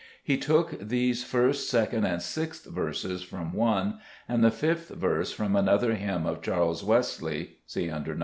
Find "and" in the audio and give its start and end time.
1.93-2.03, 4.27-4.43